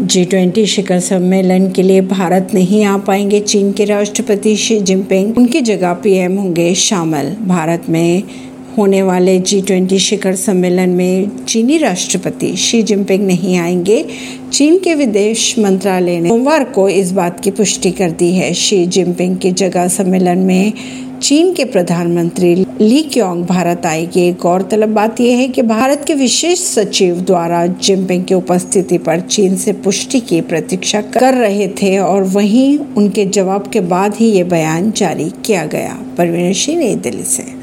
G 0.00 0.24
twenty 0.24 0.66
शिखर 0.66 1.00
सम्मेलन 1.00 1.70
के 1.70 1.82
लिए 1.82 2.00
भारत 2.00 2.48
नहीं 2.54 2.84
आ 2.84 2.96
पाएँगे। 2.98 3.40
चीन 3.40 3.72
के 3.72 3.84
राष्ट्रपति 3.84 4.56
शी 4.56 4.80
जिनपिंग 4.80 5.38
उनकी 5.38 5.60
जगह 5.60 5.92
पीएम 5.94 6.36
होंगे 6.36 6.74
शामिल। 6.74 7.36
भारत 7.46 7.82
में 7.88 8.22
होने 8.78 9.02
वाले 9.02 9.40
जी 9.40 9.60
ट्वेंटी 9.60 9.98
शिखर 9.98 10.34
सम्मेलन 10.34 10.90
में 10.90 11.44
चीनी 11.44 11.78
राष्ट्रपति 11.78 12.56
शी 12.56 12.82
जिनपिंग 12.82 13.26
नहीं 13.26 13.58
आएँगे। 13.58 14.06
चीन 14.52 14.78
के 14.78 14.94
विदेश 14.94 15.58
मंत्रालय 15.58 16.20
ने 16.20 16.28
सोमवार 16.28 16.64
को 16.64 16.88
इस 16.88 17.12
बात 17.12 17.40
की 17.40 17.50
पुष्टि 17.50 17.90
कर 17.90 18.10
दी 18.10 18.32
है। 18.32 18.54
शी 18.54 18.86
जिनपिंग 18.86 19.38
की 19.38 19.50
जगह 19.50 19.88
सम्मेलन 19.88 20.38
में 20.38 20.72
चीन 21.22 21.52
के 21.52 21.64
प्रधानमंत्री 21.64 22.54
ली 22.80 23.02
क्योंग 23.02 23.44
भारत 23.44 23.86
आएँगे। 23.86 24.32
गौरतलब 24.32 24.88
बात 24.88 25.20
यह 25.20 25.36
है 25.36 25.48
कि 25.48 25.62
भारत 25.62 26.04
के 26.06 26.14
विशेष 26.14 26.58
सचिव 26.58 27.20
द्वारा 27.20 27.66
जिनपिंग 27.66 28.24
की 28.24 28.34
उपस्थिति 28.34 28.98
पर 28.98 29.20
चीन 29.20 29.56
से 29.56 29.72
पुष्टि 29.72 30.20
की 30.20 30.40
प्रतीक्षा 30.40 31.00
कर 31.00 31.34
रहे 31.34 31.68
थे 31.68 31.98
और 31.98 32.22
वहीं 32.22 32.78
उनके 32.78 33.26
जवाब 33.26 33.70
के 33.72 33.80
बाद 33.80 34.14
ही 34.14 34.26
ये 34.26 34.44
बयान 34.44 34.92
जारी 34.96 35.30
किया 35.44 35.66
गया। 35.66 36.02
परवीन 36.18 36.52
सिंह, 36.52 36.78
नई 36.78 36.94
दिल्ली 36.94 37.24
से। 37.24 37.59